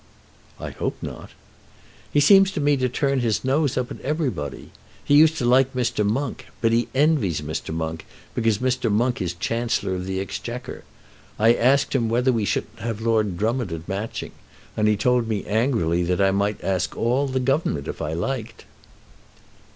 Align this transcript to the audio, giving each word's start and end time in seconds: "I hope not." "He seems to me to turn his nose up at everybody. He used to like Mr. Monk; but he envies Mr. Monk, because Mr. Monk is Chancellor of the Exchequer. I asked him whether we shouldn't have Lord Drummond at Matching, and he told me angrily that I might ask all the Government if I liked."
"I 0.59 0.71
hope 0.71 0.97
not." 1.03 1.29
"He 2.11 2.19
seems 2.19 2.49
to 2.53 2.59
me 2.59 2.75
to 2.75 2.89
turn 2.89 3.19
his 3.19 3.45
nose 3.45 3.77
up 3.77 3.91
at 3.91 4.01
everybody. 4.01 4.71
He 5.03 5.13
used 5.13 5.37
to 5.37 5.45
like 5.45 5.75
Mr. 5.75 6.03
Monk; 6.03 6.47
but 6.59 6.71
he 6.71 6.87
envies 6.95 7.41
Mr. 7.41 7.71
Monk, 7.71 8.07
because 8.33 8.57
Mr. 8.57 8.91
Monk 8.91 9.21
is 9.21 9.35
Chancellor 9.35 9.93
of 9.93 10.07
the 10.07 10.19
Exchequer. 10.19 10.83
I 11.37 11.53
asked 11.53 11.93
him 11.93 12.09
whether 12.09 12.33
we 12.33 12.45
shouldn't 12.45 12.79
have 12.79 12.99
Lord 13.01 13.37
Drummond 13.37 13.71
at 13.71 13.87
Matching, 13.87 14.31
and 14.75 14.87
he 14.87 14.97
told 14.97 15.27
me 15.27 15.45
angrily 15.45 16.01
that 16.01 16.19
I 16.19 16.31
might 16.31 16.63
ask 16.63 16.97
all 16.97 17.27
the 17.27 17.39
Government 17.39 17.87
if 17.87 18.01
I 18.01 18.13
liked." 18.13 18.65